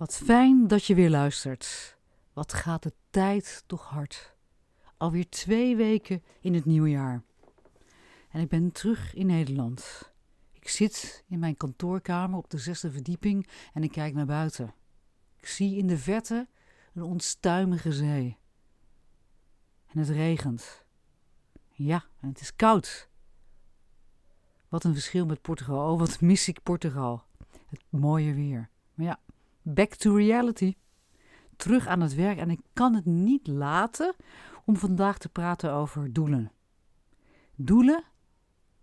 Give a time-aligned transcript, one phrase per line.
[0.00, 1.96] Wat fijn dat je weer luistert.
[2.32, 4.34] Wat gaat de tijd toch hard.
[4.96, 7.22] Alweer twee weken in het nieuwe jaar.
[8.30, 10.12] En ik ben terug in Nederland.
[10.52, 14.74] Ik zit in mijn kantoorkamer op de zesde verdieping en ik kijk naar buiten.
[15.36, 16.48] Ik zie in de verte
[16.94, 18.38] een onstuimige zee.
[19.86, 20.84] En het regent.
[21.70, 23.08] Ja, en het is koud.
[24.68, 25.92] Wat een verschil met Portugal.
[25.92, 27.24] Oh, wat mis ik Portugal.
[27.66, 28.70] Het mooie weer.
[28.94, 29.20] Maar ja,
[29.62, 30.74] back to reality.
[31.56, 34.14] Terug aan het werk en ik kan het niet laten
[34.64, 36.52] om vandaag te praten over doelen.
[37.54, 38.04] Doelen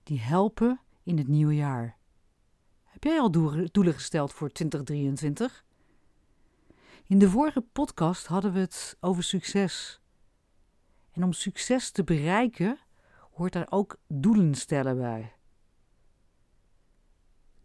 [0.03, 1.97] die helpen in het nieuwe jaar.
[2.83, 3.31] Heb jij al
[3.71, 5.65] doelen gesteld voor 2023?
[7.05, 10.01] In de vorige podcast hadden we het over succes.
[11.11, 12.79] En om succes te bereiken
[13.31, 15.36] hoort daar ook doelen stellen bij.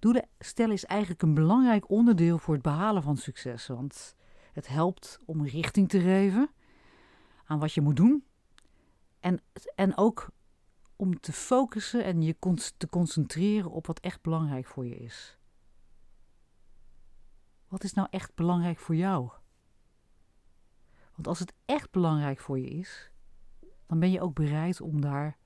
[0.02, 4.16] Doelen stellen is eigenlijk een belangrijk onderdeel voor het behalen van succes, want
[4.52, 6.50] het helpt om richting te geven
[7.44, 8.24] aan wat je moet doen
[9.20, 9.40] en,
[9.74, 10.30] en ook
[10.96, 12.36] om te focussen en je
[12.76, 15.38] te concentreren op wat echt belangrijk voor je is.
[17.68, 19.30] Wat is nou echt belangrijk voor jou?
[21.14, 23.10] Want als het echt belangrijk voor je is,
[23.86, 25.36] dan ben je ook bereid om daar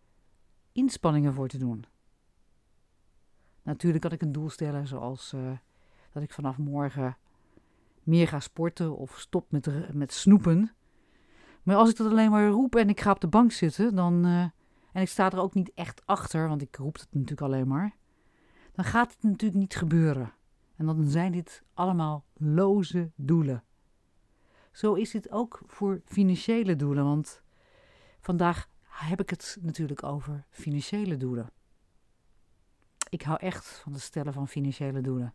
[0.72, 1.84] inspanningen voor te doen.
[3.66, 5.50] Natuurlijk kan ik een doel stellen zoals uh,
[6.12, 7.16] dat ik vanaf morgen
[8.03, 10.72] meer ga sporten of stop met, met snoepen.
[11.62, 14.26] Maar als ik dat alleen maar roep en ik ga op de bank zitten, dan,
[14.26, 14.41] uh,
[14.93, 17.97] en ik sta er ook niet echt achter, want ik roep het natuurlijk alleen maar,
[18.72, 20.32] dan gaat het natuurlijk niet gebeuren.
[20.76, 23.65] En dan zijn dit allemaal loze doelen.
[24.72, 27.43] Zo is dit ook voor financiële doelen, want
[28.21, 31.50] vandaag heb ik het natuurlijk over financiële doelen.
[33.09, 35.34] Ik hou echt van het stellen van financiële doelen.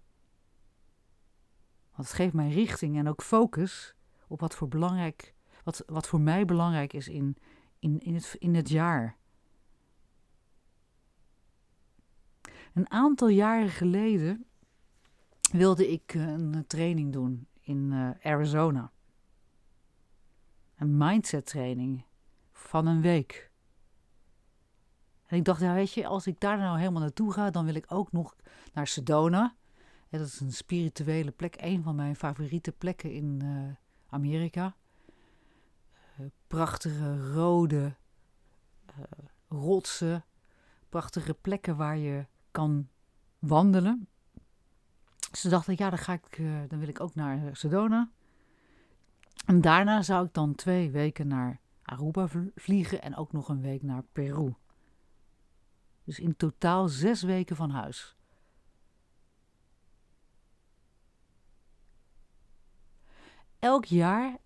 [1.95, 3.95] Want het geeft mij richting en ook focus
[4.27, 5.33] op wat voor, belangrijk,
[5.63, 7.37] wat, wat voor mij belangrijk is in,
[7.79, 9.17] in, in, het, in het jaar.
[12.73, 14.45] Een aantal jaren geleden
[15.51, 18.91] wilde ik eh, een training doen in uh, Arizona.
[20.75, 22.05] Een mindset training
[22.51, 23.50] van een week.
[25.31, 27.75] En ik dacht, ja, weet je, als ik daar nou helemaal naartoe ga, dan wil
[27.75, 28.35] ik ook nog
[28.73, 29.55] naar Sedona.
[30.09, 33.73] Dat is een spirituele plek, een van mijn favoriete plekken in uh,
[34.09, 34.75] Amerika.
[36.19, 37.95] Uh, prachtige rode
[38.99, 39.03] uh,
[39.47, 40.25] rotsen,
[40.89, 42.87] prachtige plekken waar je kan
[43.39, 44.07] wandelen.
[45.31, 48.09] Dus dacht ik, ja, dan, ga ik, dan wil ik ook naar Sedona.
[49.45, 53.81] En daarna zou ik dan twee weken naar Aruba vliegen en ook nog een week
[53.81, 54.53] naar Peru.
[56.03, 58.15] Dus in totaal zes weken van huis.
[63.59, 64.37] Elk jaar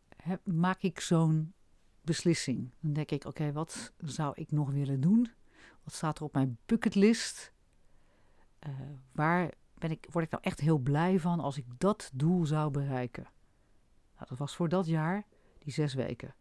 [0.43, 1.53] maak ik zo'n
[2.01, 2.71] beslissing.
[2.79, 5.31] Dan denk ik, oké, wat zou ik nog willen doen?
[5.83, 7.53] Wat staat er op mijn bucketlist?
[8.67, 8.73] Uh,
[9.11, 12.71] waar ben ik, word ik nou echt heel blij van als ik dat doel zou
[12.71, 13.27] bereiken?
[14.15, 15.25] Nou, dat was voor dat jaar
[15.59, 16.35] die zes weken.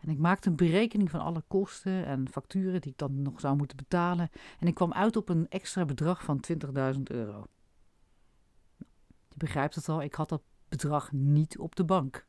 [0.00, 3.56] En ik maakte een berekening van alle kosten en facturen die ik dan nog zou
[3.56, 4.30] moeten betalen.
[4.58, 6.44] En ik kwam uit op een extra bedrag van
[6.94, 7.46] 20.000 euro.
[9.28, 12.26] Je begrijpt het al, ik had dat bedrag niet op de bank.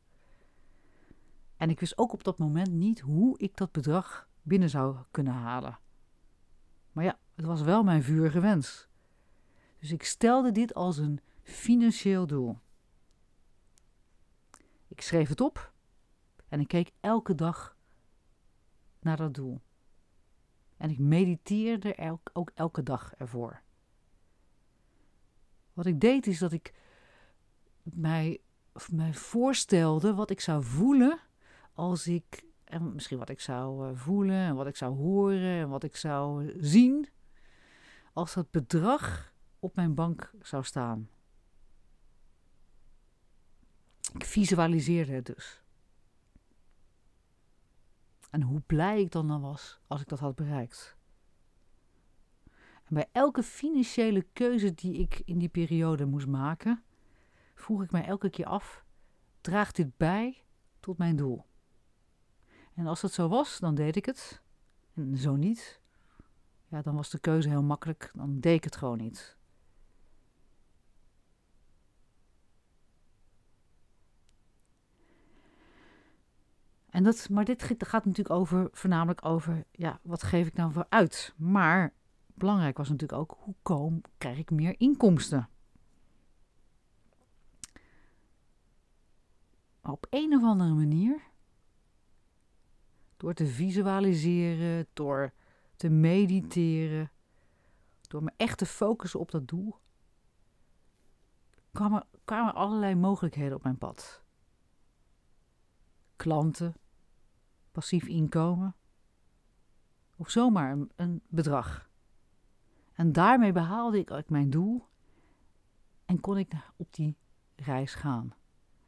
[1.56, 5.32] En ik wist ook op dat moment niet hoe ik dat bedrag binnen zou kunnen
[5.32, 5.78] halen.
[6.92, 8.88] Maar ja, het was wel mijn vurige wens.
[9.78, 12.58] Dus ik stelde dit als een financieel doel.
[14.88, 15.71] Ik schreef het op
[16.52, 17.76] en ik keek elke dag
[19.00, 19.60] naar dat doel.
[20.76, 23.62] En ik mediteerde ook elke dag ervoor.
[25.72, 26.74] Wat ik deed is dat ik
[27.82, 28.40] mij,
[28.90, 31.18] mij voorstelde wat ik zou voelen
[31.72, 35.68] als ik, en misschien wat ik zou eh, voelen en wat ik zou horen en
[35.68, 37.08] wat ik zou zien,
[38.12, 41.08] als dat bedrag op mijn bank zou staan.
[44.14, 45.61] Ik visualiseerde het dus.
[48.32, 50.96] En hoe blij ik dan dan was als ik dat had bereikt.
[52.84, 56.82] En bij elke financiële keuze die ik in die periode moest maken,
[57.54, 58.84] vroeg ik mij elke keer af:
[59.40, 60.42] draagt dit bij
[60.80, 61.44] tot mijn doel?
[62.74, 64.42] En als dat zo was, dan deed ik het.
[64.94, 65.80] En zo niet,
[66.68, 68.10] ja, dan was de keuze heel makkelijk.
[68.14, 69.36] Dan deed ik het gewoon niet.
[76.92, 80.86] En dat, maar dit gaat natuurlijk over, voornamelijk over, ja, wat geef ik nou voor
[80.88, 81.34] uit?
[81.36, 81.92] Maar
[82.34, 85.48] belangrijk was natuurlijk ook, hoe kom, krijg ik meer inkomsten?
[89.82, 91.22] op een of andere manier,
[93.16, 95.32] door te visualiseren, door
[95.76, 97.10] te mediteren,
[98.08, 99.78] door me echt te focussen op dat doel,
[101.72, 104.22] kwamen, kwamen allerlei mogelijkheden op mijn pad.
[106.16, 106.74] Klanten,
[107.72, 108.76] passief inkomen
[110.16, 111.90] of zomaar een, bedrag.
[112.92, 114.88] En daarmee behaalde ik mijn doel
[116.04, 117.16] en kon ik op die
[117.56, 118.30] reis gaan.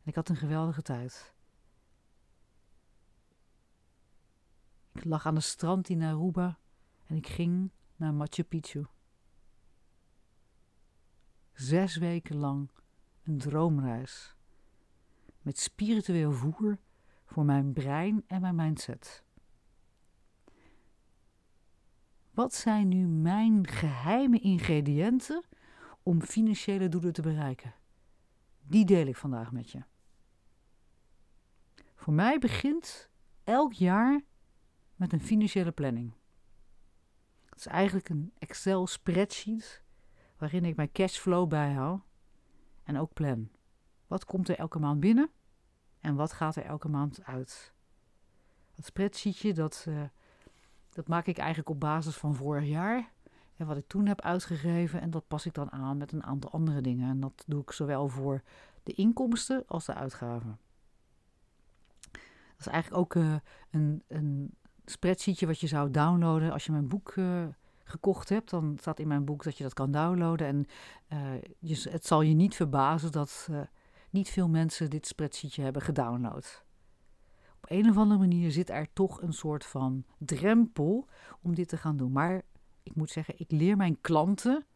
[0.02, 1.34] En ik had een geweldige tijd.
[4.92, 6.58] Ik lag aan de strand in Aruba
[7.06, 8.86] en ik ging naar Machu Picchu.
[11.52, 12.70] Zes weken lang
[13.22, 14.36] een droomreis.
[15.42, 16.78] Met spiritueel voer
[17.34, 19.24] voor mijn brein en mijn mindset.
[22.30, 25.44] Wat zijn nu mijn geheime ingrediënten
[26.02, 27.74] om financiële doelen te bereiken?
[28.62, 29.82] Die deel ik vandaag met je.
[31.94, 33.10] Voor mij begint
[33.44, 34.20] elk jaar
[34.96, 36.12] met een financiële planning.
[37.44, 39.82] Het is eigenlijk een Excel spreadsheet
[40.36, 42.00] waarin ik mijn cashflow bijhoud
[42.82, 43.50] en ook plan.
[44.06, 45.30] Wat komt er elke maand binnen
[46.04, 47.72] en wat gaat er elke maand uit?
[48.74, 50.02] Dat spreadsheetje dat, uh,
[50.88, 53.10] dat maak ik eigenlijk op basis van vorig jaar
[53.56, 56.50] en wat ik toen heb uitgegeven en dat pas ik dan aan met een aantal
[56.50, 57.10] andere dingen.
[57.10, 58.42] En dat doe ik zowel voor
[58.82, 60.58] de inkomsten als de uitgaven.
[62.10, 62.20] Dat
[62.58, 63.34] is eigenlijk ook uh,
[63.70, 64.54] een, een
[64.84, 67.44] spreadsheetje wat je zou downloaden als je mijn boek uh,
[67.84, 68.50] gekocht hebt.
[68.50, 70.46] Dan staat in mijn boek dat je dat kan downloaden.
[70.46, 70.66] En
[71.58, 73.48] je, het zal je niet verbazen dat
[74.14, 76.64] niet veel mensen dit spreadsheetje hebben gedownload.
[77.56, 81.08] Op een of andere manier zit er toch een soort van drempel
[81.42, 82.12] om dit te gaan doen.
[82.12, 82.42] Maar
[82.82, 84.66] ik moet zeggen, ik leer mijn klanten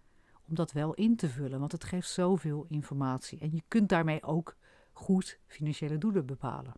[0.49, 3.38] om dat wel in te vullen, want het geeft zoveel informatie.
[3.38, 4.56] En je kunt daarmee ook
[4.93, 6.73] goed financiële doelen bepalen.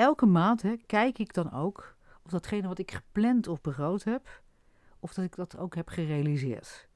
[0.00, 4.42] elke maand hè, kijk ik dan ook of datgene wat ik gepland of begroot heb,
[4.98, 6.89] of dat ik dat ook heb gerealiseerd.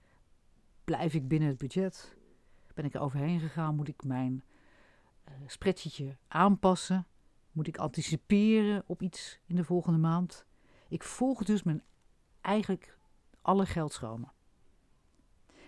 [0.85, 2.17] Blijf ik binnen het budget?
[2.75, 3.77] Ben ik er overheen gegaan?
[3.77, 4.43] Moet ik mijn
[5.29, 7.07] uh, spreadsheetje aanpassen?
[7.53, 10.45] Moet ik anticiperen op iets in de volgende maand?
[10.89, 11.83] Ik volg dus mijn
[12.41, 12.99] eigenlijk
[13.43, 14.33] alle geldstromen.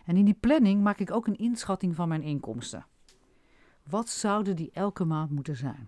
[0.04, 2.86] En in die planning maak ik ook een inschatting van mijn inkomsten.
[3.82, 5.86] Wat zouden die elke maand moeten zijn?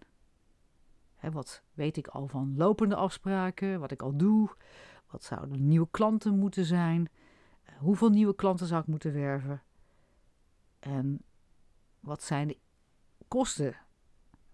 [1.32, 4.50] wat weet ik al van lopende afspraken, wat ik al doe,
[5.11, 7.27] wat zouden nieuwe klanten moeten zijn, eh,
[7.78, 9.62] hoeveel nieuwe klanten zou ik moeten werven
[10.78, 11.23] en
[12.00, 12.58] wat zijn de
[13.28, 13.76] kosten,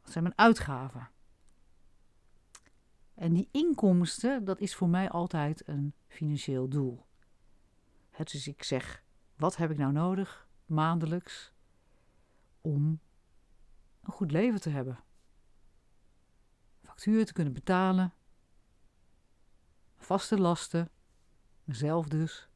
[0.03, 1.11] wat zijn mijn uitgaven.
[3.15, 7.07] En die inkomsten, dat is voor mij altijd een financieel doel.
[8.17, 9.03] dus ik zeg,
[9.37, 11.53] wat heb ik nou nodig maandelijks
[12.61, 13.01] om
[14.03, 15.05] een goed leven te hebben?
[16.95, 18.13] factuur te kunnen betalen,
[19.97, 20.91] vaste lasten,
[21.65, 22.49] mezelf dus.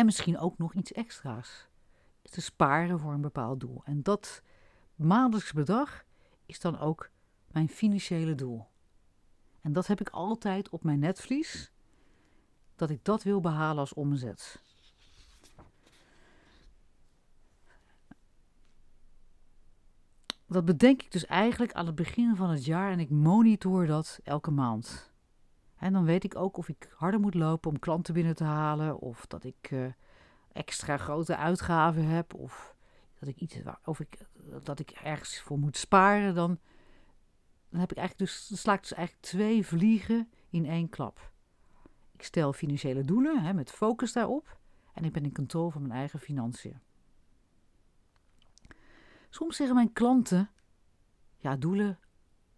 [0.00, 1.68] En misschien ook nog iets extra's.
[2.22, 3.82] Te sparen voor een bepaald doel.
[3.84, 4.42] En dat
[4.94, 6.04] maandelijks bedrag
[6.46, 7.10] is dan ook
[7.50, 8.66] mijn financiële doel.
[9.60, 11.72] En dat heb ik altijd op mijn netvlies,
[12.76, 14.62] dat ik dat wil behalen als omzet.
[20.46, 24.20] dat bedenk ik dus eigenlijk aan het begin van het jaar en ik monitor dat
[24.24, 25.09] elke maand.
[25.80, 28.98] En dan weet ik ook of ik harder moet lopen om klanten binnen te halen,
[28.98, 29.92] of dat ik uh,
[30.52, 32.76] extra grote uitgaven heb, of
[33.18, 34.18] dat ik iets, of ik,
[34.62, 36.34] dat ik ergens voor moet sparen.
[36.34, 36.58] Dan,
[37.68, 41.32] dan heb ik eigenlijk dus, dan sla ik dus eigenlijk twee vliegen in één klap.
[42.12, 44.58] Ik stel financiële doelen hè, met focus daarop.
[44.92, 46.80] En ik ben in controle van mijn eigen financiën.
[49.30, 50.50] Soms zeggen mijn klanten:
[51.36, 51.98] Ja, doelen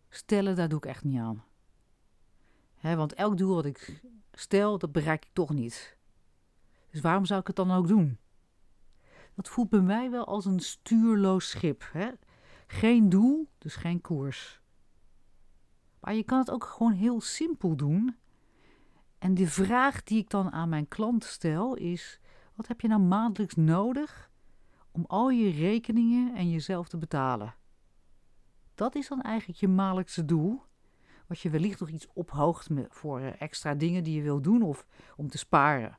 [0.08, 1.44] stellen, daar doe ik echt niet aan.
[2.82, 5.96] Want elk doel wat ik stel, dat bereik ik toch niet.
[6.90, 8.18] Dus waarom zou ik het dan ook doen?
[9.34, 11.92] Dat voelt bij mij wel als een stuurloos schip.
[12.66, 14.60] Geen doel, dus geen koers.
[16.00, 18.16] Maar je kan het ook gewoon heel simpel doen.
[19.18, 22.20] En de vraag die ik dan aan mijn klant stel is:
[22.54, 24.30] wat heb je nou maandelijks nodig
[24.90, 27.54] om al je rekeningen en jezelf te betalen?
[28.74, 30.62] Dat is dan eigenlijk je maandelijkse doel.
[31.32, 34.86] Wat je wellicht nog iets ophoogt voor eh, extra dingen die je wil doen of
[35.16, 35.98] om te sparen.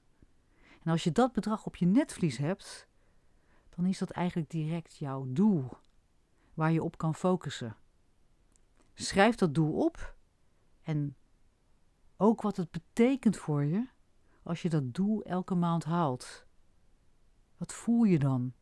[0.84, 2.88] En als je dat bedrag op je netvlies hebt,
[3.70, 5.70] dan is dat eigenlijk direct jouw doel
[6.54, 7.76] waar je op kan focussen.
[8.94, 10.16] Schrijf dat doel op
[10.82, 11.16] en
[12.18, 13.88] ook wat het betekent voor je
[14.44, 16.46] als je dat doel elke maand haalt.
[17.58, 18.54] Wat voel je dan?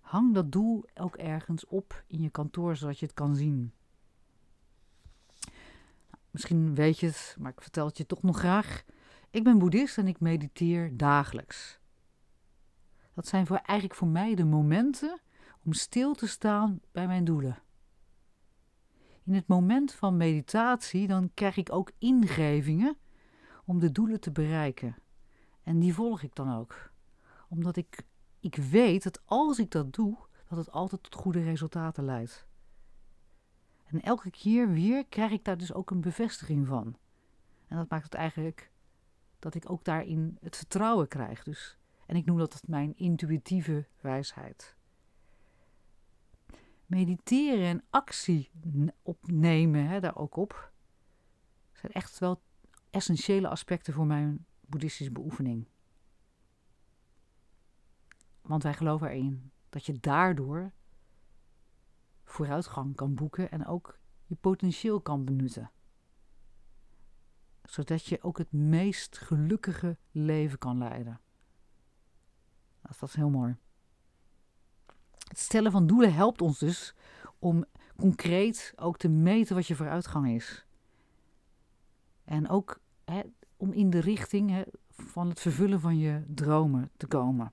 [0.00, 3.72] Hang dat doel ook ergens op in je kantoor zodat je het kan zien.
[6.32, 8.84] Misschien weet je het, maar ik vertel het je toch nog graag.
[9.30, 11.78] Ik ben boeddhist en ik mediteer dagelijks.
[13.14, 15.20] Dat zijn voor, eigenlijk voor mij de momenten
[15.64, 17.62] om stil te staan bij mijn doelen.
[19.24, 22.96] In het moment van meditatie dan krijg ik ook ingevingen
[23.64, 24.96] om de doelen te bereiken.
[25.62, 26.90] En die volg ik dan ook.
[27.48, 28.02] Omdat ik,
[28.40, 30.16] ik weet dat als ik dat doe,
[30.48, 32.46] dat het altijd tot goede resultaten leidt.
[33.92, 36.96] En elke keer weer krijg ik daar dus ook een bevestiging van.
[37.66, 38.70] En dat maakt het eigenlijk
[39.38, 41.42] dat ik ook daarin het vertrouwen krijg.
[41.42, 44.76] Dus, en ik noem dat mijn intuïtieve wijsheid.
[46.86, 48.50] Mediteren en actie
[49.02, 50.72] opnemen, hè, daar ook op,
[51.72, 52.42] zijn echt wel
[52.90, 55.66] essentiële aspecten voor mijn boeddhistische beoefening.
[58.42, 60.72] Want wij geloven erin dat je daardoor
[62.32, 65.70] vooruitgang kan boeken en ook je potentieel kan benutten.
[67.62, 71.20] Zodat je ook het meest gelukkige leven kan leiden.
[72.82, 73.56] Dat is heel mooi.
[75.28, 76.94] Het stellen van doelen helpt ons dus
[77.38, 77.64] om
[77.96, 80.66] concreet ook te meten wat je vooruitgang is.
[82.24, 82.80] En ook
[83.56, 87.52] om in de richting van het vervullen van je dromen te komen.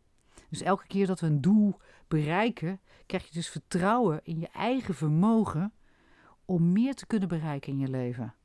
[0.50, 4.96] Dus elke keer dat we een doel bereiken, krijg je dus vertrouwen in je eigen
[4.96, 5.74] vermogen
[6.46, 8.36] om meer te kunnen bereiken in je leven.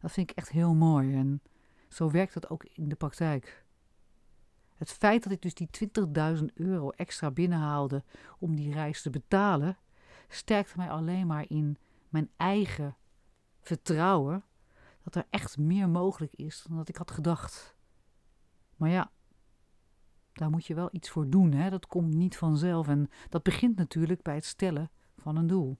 [0.00, 1.42] Dat vind ik echt heel mooi en
[1.88, 3.64] zo werkt dat ook in de praktijk.
[4.76, 5.68] Het feit dat ik dus die
[6.36, 8.04] 20.000 euro extra binnenhaalde
[8.38, 9.78] om die reis te betalen,
[10.28, 12.96] sterkte mij alleen maar in mijn eigen
[13.60, 14.44] vertrouwen
[15.02, 17.76] dat er echt meer mogelijk is dan dat ik had gedacht.
[18.76, 19.10] Maar ja,
[20.34, 21.52] daar moet je wel iets voor doen.
[21.52, 21.70] Hè?
[21.70, 22.88] Dat komt niet vanzelf.
[22.88, 25.78] En dat begint natuurlijk bij het stellen van een doel.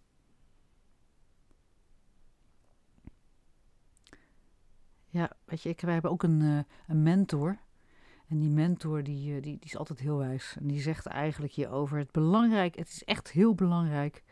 [5.09, 7.59] Ja, weet je, ik, wij hebben ook een, uh, een mentor.
[8.29, 10.57] En die mentor die, uh, die, die is altijd heel wijs.
[10.59, 14.23] En die zegt eigenlijk hierover: het belangrijk, het is echt heel belangrijk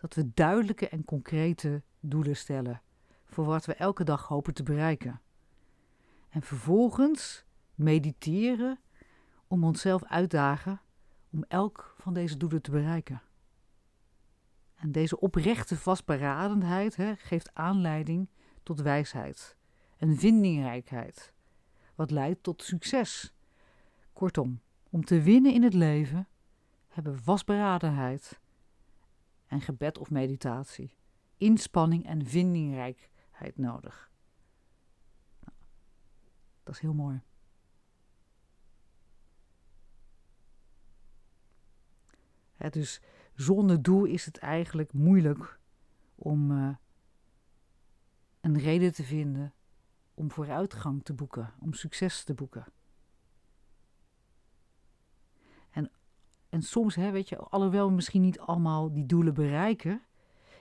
[0.00, 2.82] dat we duidelijke en concrete doelen stellen.
[3.24, 5.20] Voor wat we elke dag hopen te bereiken.
[6.28, 7.44] En vervolgens
[7.74, 8.78] mediteren
[9.48, 10.80] om onszelf uitdagen
[11.30, 13.22] om elk van deze doelen te bereiken.
[14.74, 18.28] En deze oprechte vastberadenheid hè, geeft aanleiding
[18.62, 19.56] tot wijsheid
[19.96, 21.32] en vindingrijkheid,
[21.94, 23.32] wat leidt tot succes.
[24.12, 26.28] Kortom, om te winnen in het leven
[26.88, 28.40] hebben vastberadenheid
[29.46, 30.96] en gebed of meditatie,
[31.36, 34.10] inspanning en vindingrijkheid nodig.
[35.40, 35.56] Nou,
[36.62, 37.20] dat is heel mooi.
[42.70, 43.00] Dus
[43.34, 45.58] zonder doel is het eigenlijk moeilijk
[46.14, 46.74] om uh,
[48.40, 49.52] een reden te vinden
[50.14, 52.66] om vooruitgang te boeken, om succes te boeken.
[55.70, 55.90] En,
[56.48, 60.02] en soms, hè, weet je, alhoewel we misschien niet allemaal die doelen bereiken,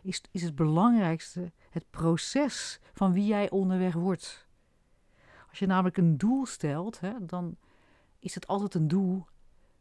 [0.01, 4.47] is, is het belangrijkste het proces van wie jij onderweg wordt.
[5.49, 7.57] Als je namelijk een doel stelt, dan
[8.19, 9.25] is het altijd een doel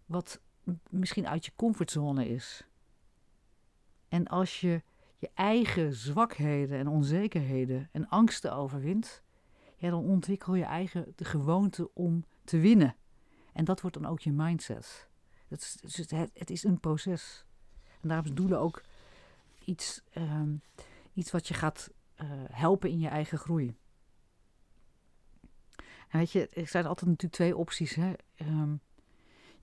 [0.07, 0.41] wat
[0.91, 2.67] misschien uit je comfortzone is.
[4.09, 4.83] En als je
[5.19, 9.23] je eigen zwakheden en onzekerheden en angsten overwint,
[9.77, 12.97] ja, dan ontwikkel je eigen de gewoonte om te winnen.
[13.53, 15.09] En dat wordt dan ook je mindset.
[15.49, 17.45] Het is, het, het is een proces.
[18.01, 18.83] En daarom is doelen ook
[19.65, 20.63] iets, um,
[21.13, 23.77] iets wat je gaat uh, helpen in je eigen groei.
[26.11, 27.95] weet je, er zijn altijd natuurlijk twee opties.
[27.95, 28.13] Hè?
[28.35, 28.75] Ehm,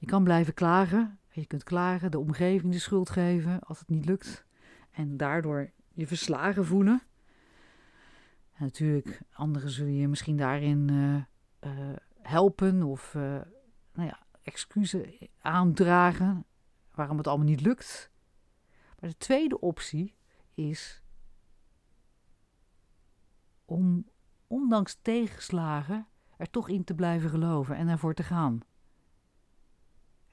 [0.03, 1.19] je kan blijven klagen.
[1.31, 4.45] Je kunt klagen, de omgeving de schuld geven als het niet lukt.
[4.91, 7.01] En daardoor je verslagen voelen.
[8.53, 11.15] En natuurlijk, anderen zullen je misschien daarin uh,
[11.71, 13.21] uh, helpen of uh,
[13.93, 16.45] nou ja, excuses aandragen
[16.95, 18.11] waarom het allemaal niet lukt.
[18.99, 20.15] Maar de tweede optie
[20.53, 21.01] is
[23.65, 24.09] om
[24.47, 26.07] ondanks tegenslagen
[26.37, 28.61] er toch in te blijven geloven en ervoor te gaan.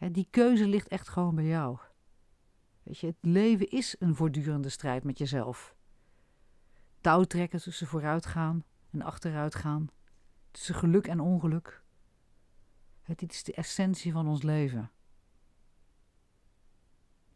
[0.09, 1.79] Die keuze ligt echt gewoon bij jou.
[2.83, 5.75] Weet je, het leven is een voortdurende strijd met jezelf.
[7.01, 9.89] Touwtrekken tussen vooruitgaan en achteruitgaan,
[10.51, 11.83] tussen geluk en ongeluk.
[13.05, 14.91] dit is de essentie van ons leven.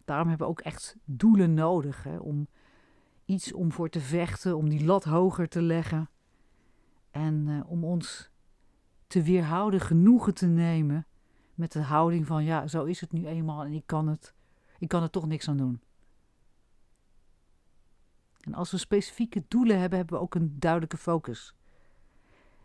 [0.05, 2.49] Daarom hebben we ook echt doelen nodig om
[3.25, 6.11] iets om voor te vechten, om die lat hoger te leggen
[7.11, 8.31] en uh, om ons
[9.07, 11.07] te weerhouden genoegen te nemen
[11.55, 14.35] met de houding van ja, zo is het nu eenmaal en ik kan het,
[14.79, 15.81] ik kan er toch niks aan doen.
[18.41, 21.55] En als we specifieke doelen hebben, hebben we ook een duidelijke focus.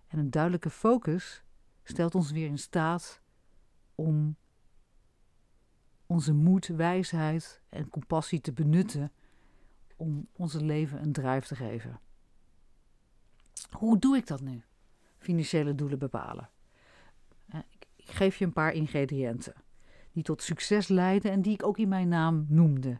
[0.07, 1.43] En een duidelijke focus
[1.83, 3.21] stelt ons weer in staat
[3.95, 4.35] om
[6.05, 9.11] onze moed, wijsheid en compassie te benutten
[9.95, 11.99] om onze leven een drijf te geven.
[13.71, 14.63] Hoe doe ik dat nu?
[15.17, 16.49] Financiële doelen bepalen.
[18.09, 19.53] Ik geef je een paar ingrediënten
[20.11, 22.99] die tot succes leiden en die ik ook in mijn naam noemde.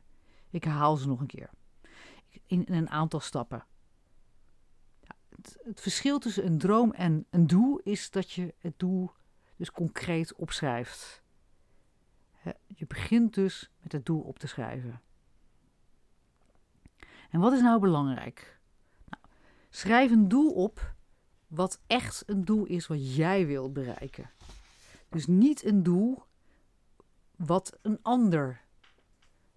[0.50, 1.50] Ik herhaal ze nog een keer.
[2.46, 3.66] In een aantal stappen.
[5.30, 9.12] Het, het verschil tussen een droom en een doel is dat je het doel
[9.56, 11.24] dus concreet opschrijft.
[12.68, 15.02] Je begint dus met het doel op te schrijven.
[17.30, 18.60] En wat is nou belangrijk?
[19.06, 19.24] Nou,
[19.70, 20.96] schrijf een doel op
[21.48, 24.30] wat echt een doel is wat jij wilt bereiken.
[25.10, 26.24] Dus niet een doel
[27.36, 28.62] wat een ander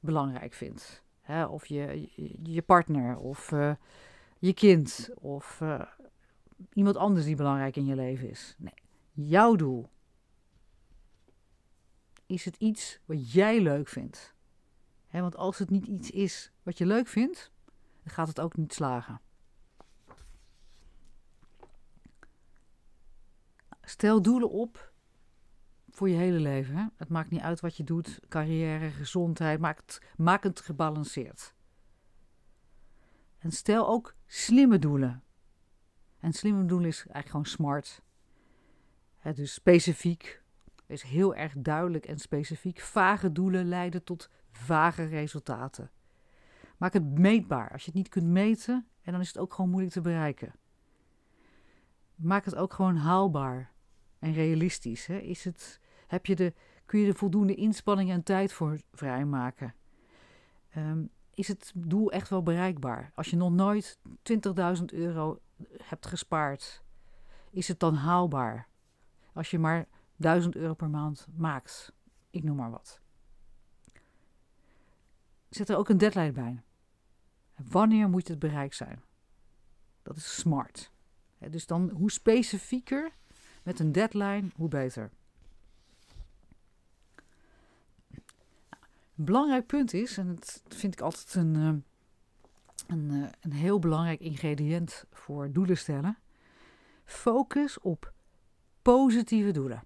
[0.01, 1.03] belangrijk vindt.
[1.21, 1.45] Hè?
[1.45, 2.11] Of je,
[2.43, 3.75] je, partner, of uh,
[4.39, 5.83] je kind, of uh,
[6.73, 8.55] iemand anders die belangrijk in je leven is.
[8.59, 8.75] Nee,
[9.13, 9.91] jouw doel.
[12.27, 14.35] Is het iets wat jij leuk vindt?
[15.11, 17.53] Want als het niet iets is wat je leuk vindt,
[18.03, 19.21] dan gaat het ook niet slagen.
[23.83, 24.92] Stel doelen op
[25.93, 26.93] voor je hele leven.
[26.97, 31.55] Het maakt niet uit wat je doet, carrière, gezondheid, maak maak het gebalanceerd.
[33.39, 35.23] En stel ook slimme doelen.
[36.19, 38.03] En slimme doelen is eigenlijk gewoon smart.
[39.35, 40.43] Dus specifiek,
[40.87, 42.81] is heel erg duidelijk en specifiek.
[42.81, 45.91] Vage doelen leiden tot vage resultaten.
[46.77, 47.73] Maak het meetbaar.
[47.73, 50.55] Als je het niet kunt meten, en dan is het ook gewoon moeilijk te bereiken.
[52.15, 53.72] Maak het ook gewoon haalbaar
[54.23, 55.07] en realistisch.
[55.07, 55.19] Hè?
[55.19, 56.53] Is het, heb je de,
[56.87, 59.75] kun je er voldoende inspanning en tijd voor vrijmaken?
[60.77, 63.13] Um, is het doel echt wel bereikbaar?
[63.15, 63.99] Als je nog nooit
[64.79, 65.41] 20.000 euro
[65.83, 66.85] hebt gespaard,
[67.51, 68.69] is het dan haalbaar?
[69.33, 71.93] Als je maar 1000 euro per maand maakt,
[72.31, 73.01] ik noem maar wat.
[75.49, 76.63] Zet er ook een deadline bij.
[77.57, 79.03] Wanneer moet het bereikt zijn?
[80.03, 80.93] Dat is smart.
[81.39, 83.13] Dus dan hoe specifieker
[83.63, 85.11] met een deadline, hoe beter.
[89.15, 94.21] Belangrijk punt is, en dat vind ik altijd een, eh, een, eh, een heel belangrijk
[94.21, 96.19] ingrediënt voor doelen stellen.
[97.05, 98.13] Focus op
[98.83, 99.83] positieve doelen.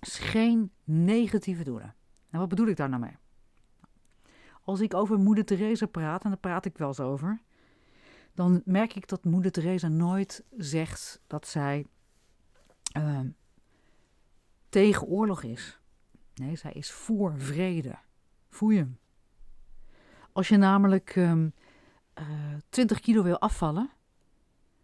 [0.00, 1.94] Dus geen negatieve doelen.
[2.30, 3.16] En wat bedoel ik daar nou mee?
[4.62, 7.40] Als ik over Moeder Teresa praat, en daar praat ik wel eens over,
[8.34, 11.86] dan merk ik dat Moeder Teresa nooit zegt dat zij
[12.96, 13.20] uh,
[14.68, 15.78] tegen oorlog is.
[16.34, 17.98] Nee, zij is voor vrede.
[18.48, 18.98] Voel je hem?
[20.32, 21.52] Als je namelijk um,
[22.18, 22.26] uh,
[22.68, 23.90] 20 kilo wil afvallen,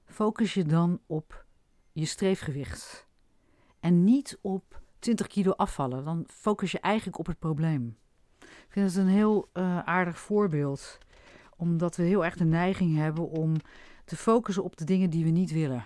[0.05, 1.45] focus je dan op
[1.93, 3.07] je streefgewicht.
[3.81, 6.05] En niet op 20 kilo afvallen.
[6.05, 7.97] Dan focus je eigenlijk op het probleem.
[8.41, 10.99] Ik vind het een heel uh, aardig voorbeeld.
[11.61, 13.55] Omdat we heel erg de neiging hebben om
[14.05, 15.85] te focussen op de dingen die we niet willen.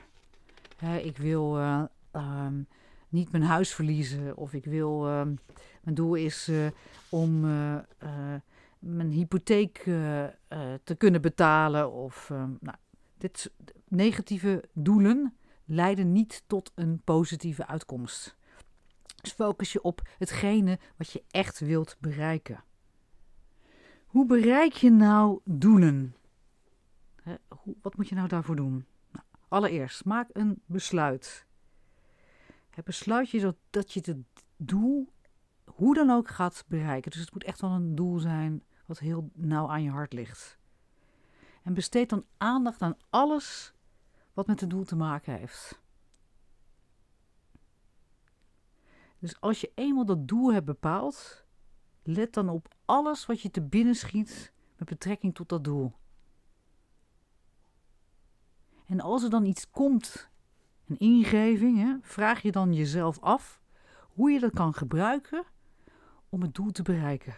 [0.76, 1.82] Hè, ik wil uh,
[2.12, 2.66] um,
[3.08, 4.37] niet mijn huis verliezen.
[4.37, 5.08] Of ik wil.
[5.08, 5.22] Uh,
[5.82, 6.66] mijn doel is uh,
[7.08, 7.40] om
[8.78, 9.78] mijn hypotheek
[10.84, 11.92] te kunnen betalen.
[11.92, 12.30] Of.
[12.30, 12.76] Ehm, nou,
[13.18, 13.50] dit
[13.88, 15.34] negatieve doelen
[15.64, 18.37] leiden niet tot een positieve uitkomst.
[19.20, 22.64] Dus focus je op hetgene wat je echt wilt bereiken.
[24.14, 26.16] Hoe bereik je nou doelen?
[27.48, 28.87] Hoe, wat moet je nou daarvoor doen?
[29.11, 31.46] Nou, allereerst, maak een besluit.
[32.70, 34.16] Het besluit je dat, dat je het
[34.57, 35.09] doel
[35.64, 37.11] hoe dan ook gaat bereiken.
[37.11, 40.59] Dus het moet echt wel een doel zijn wat heel nauw aan je hart ligt.
[41.62, 43.74] En besteed dan aandacht aan alles
[44.33, 45.81] wat met het doel te maken heeft.
[49.18, 51.43] Dus als je eenmaal dat doel hebt bepaald,
[52.04, 55.92] let dan op alles wat je te binnen schiet met betrekking tot dat doel.
[58.86, 60.28] En als er dan iets komt,
[60.86, 63.62] een ingeving, hè, vraag je dan jezelf af
[64.14, 65.44] hoe je dat kan gebruiken
[66.28, 67.34] om het doel te bereiken.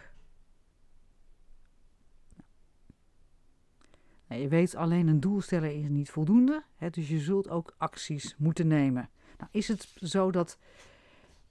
[4.27, 7.73] Nou, je weet alleen een doel stellen is niet voldoende, hè, dus je zult ook
[7.77, 9.09] acties moeten nemen.
[9.37, 10.59] Nou, is het zo dat,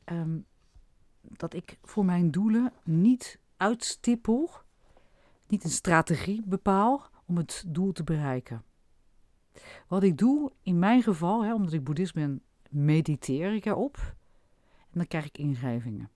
[0.05, 0.47] um,
[1.31, 4.51] dat ik voor mijn doelen niet uitstippel,
[5.47, 8.65] niet een strategie bepaal om het doel te bereiken?
[9.89, 13.97] Wat ik doe, in mijn geval, hè, omdat ik boeddhist ben, mediteer ik erop
[14.91, 16.11] en dan krijg ik ingevingen.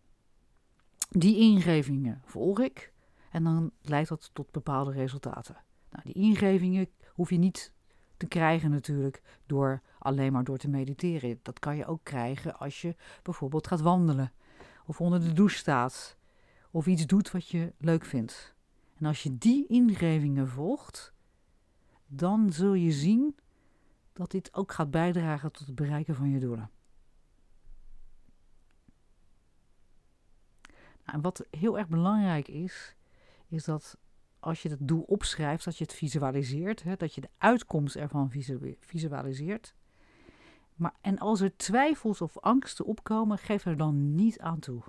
[1.08, 2.92] Die ingevingen volg ik
[3.30, 5.56] en dan leidt dat tot bepaalde resultaten.
[5.90, 7.72] Nou, die ingevingen hoef je niet
[8.16, 11.38] te krijgen natuurlijk door alleen maar door te mediteren.
[11.42, 14.32] Dat kan je ook krijgen als je bijvoorbeeld gaat wandelen
[14.90, 16.16] of onder de douche staat
[16.70, 18.54] of iets doet wat je leuk vindt.
[18.96, 21.12] En als je die ingevingen volgt,
[22.06, 23.36] dan zul je zien
[24.12, 26.70] dat dit ook gaat bijdragen tot het bereiken van je doelen.
[31.04, 32.96] Nou, en wat heel erg belangrijk is,
[33.48, 33.98] is dat
[34.38, 38.30] als je het doel opschrijft, dat je het visualiseert, hè, dat je de uitkomst ervan
[38.80, 39.74] visualiseert.
[40.80, 44.82] Maar, en als er twijfels of angsten opkomen, geef er dan niet aan toe.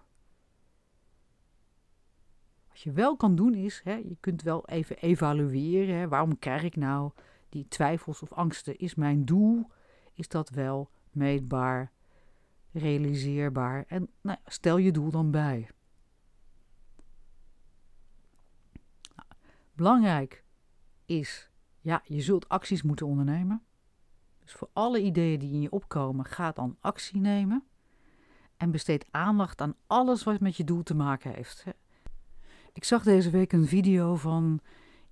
[2.67, 5.95] Wat je wel kan doen is, hè, je kunt wel even evalueren.
[5.95, 7.11] Hè, waarom krijg ik nou
[7.49, 8.77] die twijfels of angsten?
[8.77, 9.69] Is mijn doel,
[10.13, 11.91] is dat wel meetbaar,
[12.71, 13.85] realiseerbaar?
[13.87, 15.69] En nou, stel je doel dan bij.
[19.15, 19.27] Nou,
[19.73, 20.43] belangrijk
[21.05, 21.49] is,
[21.81, 23.63] ja, je zult acties moeten ondernemen.
[24.51, 27.63] Dus voor alle ideeën die in je opkomen, ga dan actie nemen.
[28.57, 31.65] En besteed aandacht aan alles wat met je doel te maken heeft.
[32.73, 34.59] Ik zag deze week een video van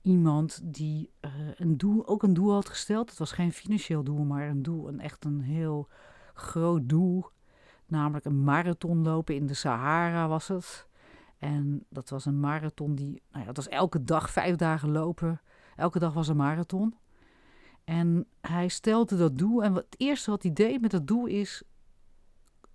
[0.01, 3.09] iemand die uh, een doel, ook een doel had gesteld.
[3.09, 5.87] Het was geen financieel doel, maar een doel, een echt een heel
[6.33, 7.25] groot doel.
[7.85, 10.87] Namelijk een marathon lopen in de Sahara was het.
[11.37, 15.41] En dat was een marathon die, nou ja, dat was elke dag vijf dagen lopen.
[15.75, 16.95] Elke dag was een marathon.
[17.89, 19.63] En hij stelde dat doel.
[19.63, 21.63] En het eerste wat hij deed met dat doel is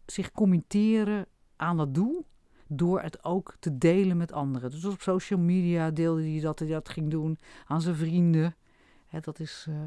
[0.06, 2.26] zich committeren aan dat doel
[2.66, 4.70] door het ook te delen met anderen.
[4.70, 8.56] Dus op social media deelde hij dat hij dat ging doen aan zijn vrienden.
[9.20, 9.82] dat, is, uh,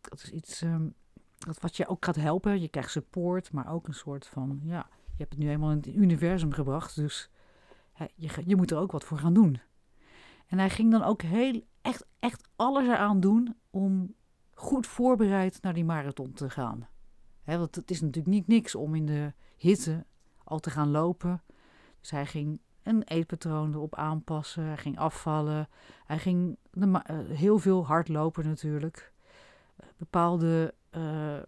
[0.00, 0.94] dat is iets um,
[1.38, 2.60] dat wat je ook gaat helpen.
[2.60, 5.76] Je krijgt support, maar ook een soort van, ja, je hebt het nu eenmaal in
[5.76, 7.30] het universum gebracht, dus
[8.14, 9.60] je, je moet er ook wat voor gaan doen.
[10.46, 14.14] En hij ging dan ook heel, echt, echt alles eraan doen om
[14.54, 16.88] goed voorbereid naar die marathon te gaan.
[17.44, 20.04] want het is natuurlijk niet niks om in de hitte
[20.44, 21.42] al te gaan lopen.
[22.00, 24.64] Dus hij ging een eetpatroon erop aanpassen.
[24.64, 25.68] Hij ging afvallen.
[26.04, 29.12] Hij ging de, uh, heel veel hardlopen natuurlijk.
[29.80, 31.38] Uh, bepaalde uh,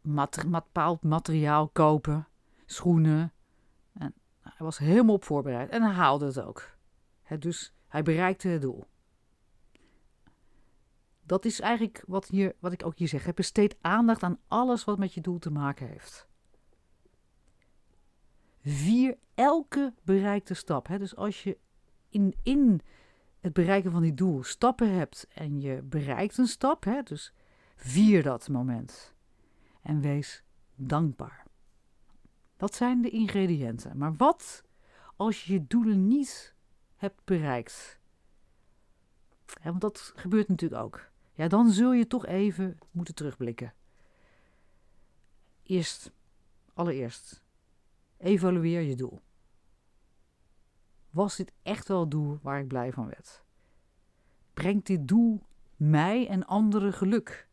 [0.00, 2.28] mat bepaald materiaal kopen.
[2.66, 3.32] Schoenen.
[3.92, 5.70] En hij was helemaal op voorbereid.
[5.70, 6.70] En hij haalde het ook.
[7.38, 8.84] dus hij bereikte het doel.
[11.34, 13.34] Dat is eigenlijk wat, hier, wat ik ook hier zeg.
[13.34, 16.28] Besteed aandacht aan alles wat met je doel te maken heeft.
[18.60, 20.86] Vier elke bereikte stap.
[20.86, 20.98] Hè?
[20.98, 21.58] Dus als je
[22.08, 22.80] in, in
[23.40, 27.02] het bereiken van die doel stappen hebt en je bereikt een stap, hè?
[27.02, 27.32] dus
[27.76, 29.14] vier dat moment.
[29.82, 30.42] En wees
[30.74, 31.46] dankbaar.
[32.56, 33.98] Dat zijn de ingrediënten.
[33.98, 34.64] Maar wat
[35.16, 36.54] als je je doelen niet
[36.96, 37.98] hebt bereikt?
[39.62, 41.12] want dat gebeurt natuurlijk ook.
[41.34, 43.74] Ja, dan zul je toch even moeten terugblikken.
[45.62, 46.12] Eerst,
[46.74, 47.44] allereerst,
[48.16, 49.20] Evalueer je doel.
[51.10, 53.42] Was dit echt wel het doel waar ik blij van werd?
[54.54, 55.42] Brengt dit doel
[55.76, 57.48] mij en anderen geluk?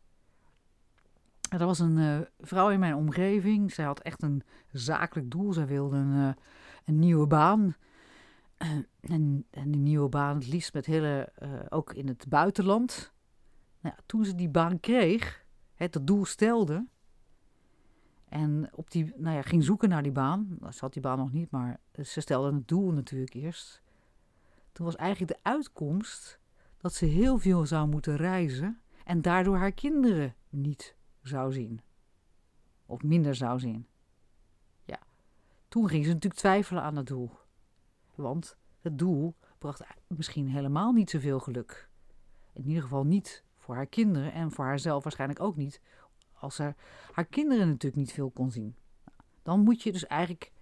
[1.48, 3.72] Er was een uh, vrouw in mijn omgeving.
[3.72, 5.52] Zij had echt een zakelijk doel.
[5.52, 6.32] Zij wilde een, uh,
[6.84, 7.74] een nieuwe baan.
[9.02, 11.32] En, en, die nieuwe baan het liefst met hele,
[11.68, 13.11] ook in het buitenland.
[13.82, 16.86] Nou, toen ze die baan kreeg, het doel stelde,
[18.32, 20.58] en op die, nou ja, ging zoeken naar die baan.
[20.70, 23.82] Ze had die baan nog niet, maar ze stelde het doel natuurlijk eerst.
[24.72, 26.38] Toen was eigenlijk de uitkomst
[26.76, 31.80] dat ze heel veel zou moeten reizen en daardoor haar kinderen niet zou zien.
[32.86, 33.86] Of minder zou zien.
[34.84, 34.98] Ja,
[35.68, 37.30] toen ging ze natuurlijk twijfelen aan het doel.
[38.14, 41.88] Want het doel bracht misschien helemaal niet zoveel geluk.
[42.52, 45.80] In ieder geval niet voor haar kinderen en voor haarzelf waarschijnlijk ook niet,
[46.32, 46.74] als ze
[47.12, 48.76] haar kinderen natuurlijk niet veel kon zien.
[49.42, 50.52] Dan moet je dus eigenlijk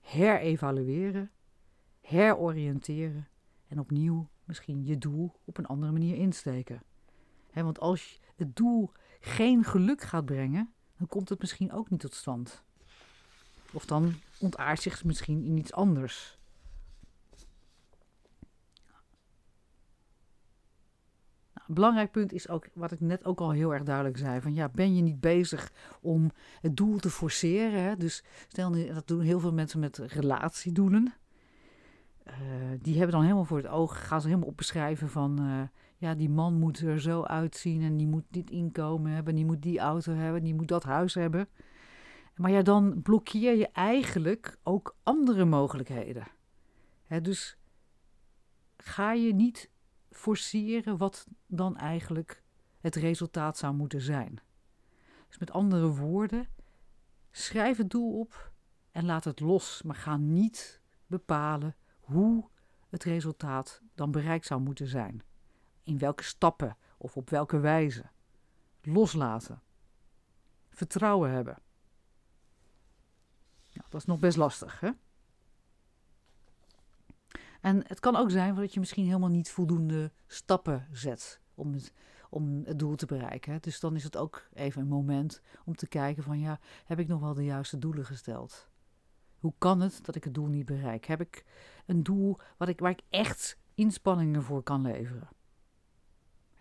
[0.00, 1.30] herevalueren,
[2.00, 3.28] heroriënteren
[3.66, 6.82] en opnieuw misschien je doel op een andere manier insteken.
[7.52, 12.14] want als het doel geen geluk gaat brengen, dan komt het misschien ook niet tot
[12.14, 12.62] stand.
[13.72, 16.38] Of dan ontaart zich misschien in iets anders.
[21.74, 24.68] Belangrijk punt is ook, wat ik net ook al heel erg duidelijk zei, van ja,
[24.68, 26.30] ben je niet bezig om
[26.60, 27.82] het doel te forceren?
[27.82, 27.96] Hè?
[27.96, 31.14] Dus stel, dat doen heel veel mensen met relatiedoelen.
[32.26, 32.34] Uh,
[32.80, 35.62] die hebben dan helemaal voor het oog, gaan ze helemaal op beschrijven van, uh,
[35.96, 39.62] ja, die man moet er zo uitzien en die moet dit inkomen hebben, die moet
[39.62, 41.48] die auto hebben, die moet dat huis hebben.
[42.36, 46.26] Maar ja, dan blokkeer je eigenlijk ook andere mogelijkheden.
[47.06, 47.58] Hè, dus
[48.76, 49.69] ga je niet
[50.10, 52.42] forceren wat dan eigenlijk
[52.80, 54.40] het resultaat zou moeten zijn.
[55.28, 56.48] Dus met andere woorden,
[57.30, 58.52] schrijf het doel op
[58.90, 62.48] en laat het los, maar ga niet bepalen hoe
[62.88, 65.22] het resultaat dan bereikt zou moeten zijn.
[65.82, 68.04] In welke stappen of op welke wijze.
[68.82, 69.62] Loslaten.
[70.70, 71.58] Vertrouwen hebben.
[73.72, 74.90] Nou, dat is nog best lastig, hè?
[77.60, 81.92] En het kan ook zijn dat je misschien helemaal niet voldoende stappen zet om het,
[82.30, 83.58] om het doel te bereiken.
[83.60, 87.08] Dus dan is het ook even een moment om te kijken van ja, heb ik
[87.08, 88.68] nog wel de juiste doelen gesteld?
[89.38, 91.06] Hoe kan het dat ik het doel niet bereik?
[91.06, 91.44] Heb ik
[91.86, 95.28] een doel ik, waar ik echt inspanningen voor kan leveren?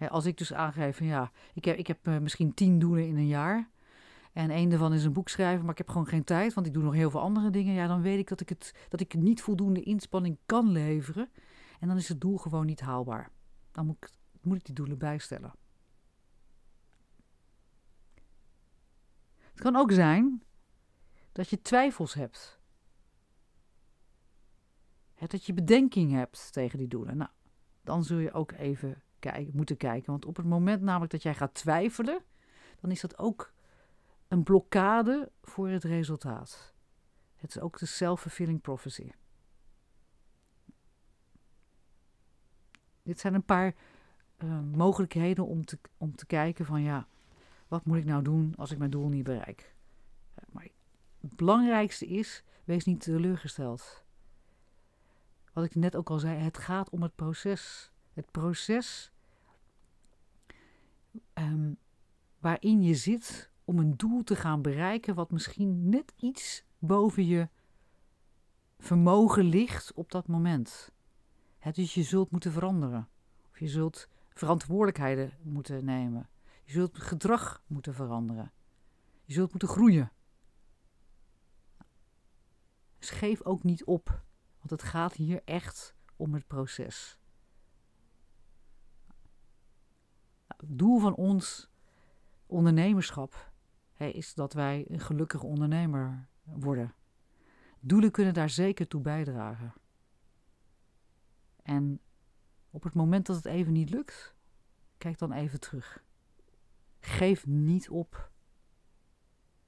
[0.07, 3.17] als ik dus aangeef van ja, ik heb, ik heb uh, misschien tien doelen in
[3.17, 3.69] een jaar.
[4.39, 6.73] En één daarvan is een boek schrijven, maar ik heb gewoon geen tijd, want ik
[6.73, 7.73] doe nog heel veel andere dingen.
[7.73, 11.29] Ja, dan weet ik dat ik, het, dat ik niet voldoende inspanning kan leveren.
[11.79, 13.31] En dan is het doel gewoon niet haalbaar.
[13.71, 14.09] Dan moet ik,
[14.41, 15.53] moet ik die doelen bijstellen.
[19.51, 20.43] Het kan ook zijn
[21.31, 22.59] dat je twijfels hebt
[25.27, 27.17] dat je bedenking hebt tegen die doelen.
[27.17, 27.29] Nou,
[27.83, 30.11] dan zul je ook even kijken, moeten kijken.
[30.11, 32.23] Want op het moment namelijk dat jij gaat twijfelen,
[32.79, 33.53] dan is dat ook
[34.29, 36.73] een blokkade voor het resultaat.
[37.35, 39.11] Het is ook de self-fulfilling prophecy.
[43.03, 43.75] Dit zijn een paar
[44.37, 47.07] uh, mogelijkheden om te, om te kijken van ja,
[47.67, 49.75] wat moet ik nou doen als ik mijn doel niet bereik?
[50.51, 50.67] Maar
[51.21, 54.03] het belangrijkste is, wees niet teleurgesteld
[55.59, 57.91] wat ik net ook al zei, het gaat om het proces.
[58.13, 59.11] Het proces
[61.33, 61.77] um,
[62.39, 67.49] waarin je zit om een doel te gaan bereiken wat misschien net iets boven je
[68.77, 70.91] vermogen ligt op dat moment.
[71.59, 73.09] Het dus je zult moeten veranderen.
[73.49, 76.29] Of je zult verantwoordelijkheden moeten nemen.
[76.63, 78.51] Je zult gedrag moeten veranderen.
[79.25, 80.11] Je zult moeten groeien.
[82.99, 84.23] Dus geef ook niet op.
[84.57, 87.19] Want het gaat hier echt om het proces.
[90.47, 91.69] Het doel van ons
[92.45, 93.48] ondernemerschap
[94.07, 96.93] is dat wij een gelukkige ondernemer worden.
[97.79, 99.73] Doelen kunnen daar zeker toe bijdragen.
[101.61, 101.99] En
[102.69, 104.35] op het moment dat het even niet lukt,
[104.97, 106.03] kijk dan even terug.
[106.99, 108.31] Geef niet op.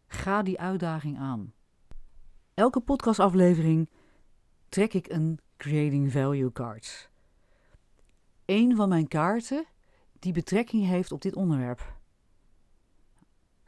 [0.08, 1.54] Ga die uitdaging aan.
[2.54, 3.90] Elke podcastaflevering
[4.70, 7.10] trek ik een Creating Value card.
[8.46, 9.66] Een van mijn kaarten
[10.20, 12.01] die betrekking heeft op dit onderwerp.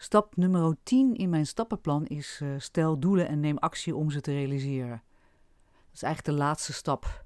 [0.04, 4.22] Stap nummer 10 in mijn stappenplan is uh, stel doelen en neem actie om ze
[4.22, 5.04] te realiseren.
[5.86, 7.26] Dat is eigenlijk de laatste stap.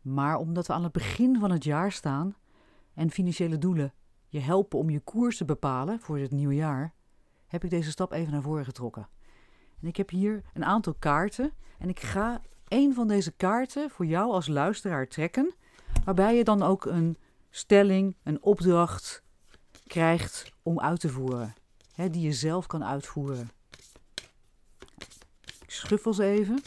[0.00, 2.36] Maar omdat we aan het begin van het jaar staan
[2.94, 3.92] en financiële doelen
[4.28, 6.94] je helpen om je koers te bepalen voor het nieuwe jaar,
[7.46, 9.08] heb ik deze stap even naar voren getrokken.
[9.80, 14.06] En ik heb hier een aantal kaarten en ik ga een van deze kaarten voor
[14.06, 15.54] jou als luisteraar trekken,
[16.04, 17.16] waarbij je dan ook een
[17.50, 19.22] stelling, een opdracht
[19.86, 21.54] krijgt om uit te voeren,
[21.94, 23.50] hè, die je zelf kan uitvoeren.
[25.44, 26.62] Ik schuffel ze even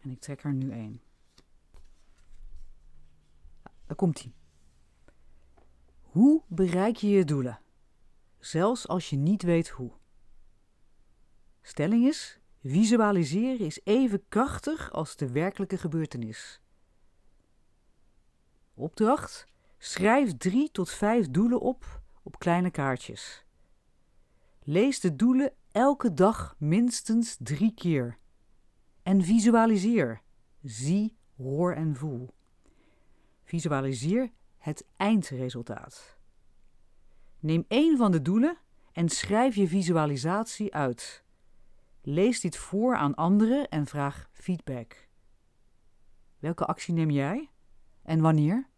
[0.00, 1.00] en ik trek er nu één.
[3.86, 4.32] Daar komt hij.
[6.00, 7.60] Hoe bereik je je doelen?
[8.38, 9.92] Zelfs als je niet weet hoe.
[11.62, 16.60] Stelling is: Visualiseren is even krachtig als de werkelijke gebeurtenis.
[18.74, 19.46] Opdracht:
[19.78, 23.45] schrijf drie tot vijf doelen op op kleine kaartjes.
[24.68, 28.18] Lees de doelen elke dag minstens drie keer.
[29.02, 30.22] En visualiseer.
[30.62, 32.34] Zie, hoor en voel.
[33.44, 36.18] Visualiseer het eindresultaat.
[37.38, 38.58] Neem één van de doelen
[38.92, 41.24] en schrijf je visualisatie uit.
[42.02, 45.08] Lees dit voor aan anderen en vraag feedback.
[46.38, 47.50] Welke actie neem jij
[48.02, 48.68] en wanneer?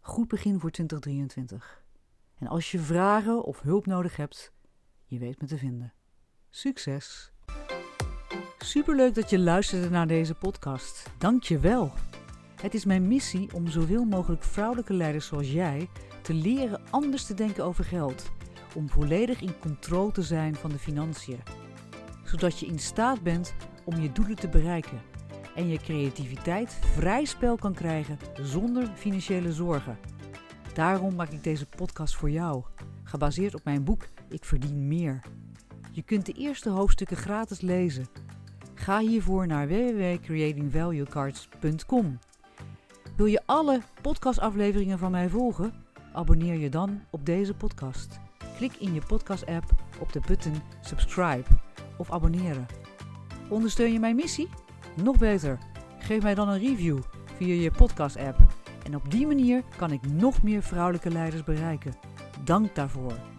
[0.00, 1.79] Goed begin voor 2023.
[2.40, 4.52] En als je vragen of hulp nodig hebt,
[5.06, 5.92] je weet me te vinden.
[6.50, 7.32] Succes!
[8.58, 11.10] Superleuk dat je luisterde naar deze podcast.
[11.18, 11.92] Dank je wel.
[12.60, 15.88] Het is mijn missie om zoveel mogelijk vrouwelijke leiders zoals jij
[16.22, 18.30] te leren anders te denken over geld.
[18.74, 21.42] Om volledig in controle te zijn van de financiën.
[22.24, 25.00] Zodat je in staat bent om je doelen te bereiken.
[25.54, 29.98] En je creativiteit vrij spel kan krijgen zonder financiële zorgen.
[30.74, 32.64] Daarom maak ik deze podcast voor jou,
[33.04, 35.20] gebaseerd op mijn boek Ik verdien meer.
[35.92, 38.06] Je kunt de eerste hoofdstukken gratis lezen.
[38.74, 42.18] Ga hiervoor naar www.creatingvaluecards.com.
[43.16, 45.72] Wil je alle podcastafleveringen van mij volgen?
[46.12, 48.20] Abonneer je dan op deze podcast.
[48.56, 49.64] Klik in je podcast-app
[49.98, 51.46] op de button subscribe
[51.96, 52.66] of abonneren.
[53.48, 54.48] Ondersteun je mijn missie?
[55.02, 55.58] Nog beter,
[55.98, 56.98] geef mij dan een review
[57.36, 58.59] via je podcast-app.
[58.82, 61.94] En op die manier kan ik nog meer vrouwelijke leiders bereiken.
[62.44, 63.29] Dank daarvoor.